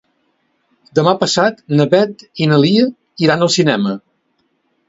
[0.99, 2.89] Demà passat na Beth i na Lia
[3.27, 3.95] iran al cinema.